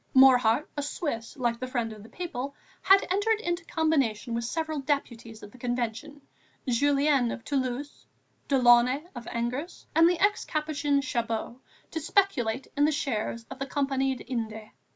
Morhardt, 0.15 0.65
a 0.75 0.81
Swiss 0.81 1.37
like 1.37 1.59
the 1.59 1.67
Friend 1.67 1.93
of 1.93 2.01
the 2.01 2.09
People, 2.09 2.55
had 2.81 3.05
entered 3.11 3.39
into 3.39 3.61
a 3.61 3.67
combination 3.67 4.33
with 4.33 4.45
several 4.45 4.79
deputies 4.79 5.43
of 5.43 5.51
the 5.51 5.59
Convention, 5.59 6.21
Julien 6.67 7.29
(of 7.29 7.45
Toulouse), 7.45 8.07
Delaunay 8.47 9.03
(of 9.13 9.27
Angers) 9.27 9.85
and 9.93 10.09
the 10.09 10.19
ex 10.19 10.43
Capuchin 10.43 11.01
Chabot, 11.01 11.57
to 11.91 11.99
speculate 11.99 12.65
in 12.75 12.85
the 12.85 12.91
shares 12.91 13.45
of 13.51 13.59
the 13.59 13.67
Compagnie 13.67 14.15
des 14.15 14.23
Indes. 14.23 14.71